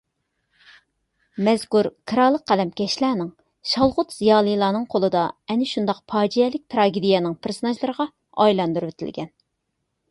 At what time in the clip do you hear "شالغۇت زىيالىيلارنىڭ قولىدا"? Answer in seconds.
3.75-5.23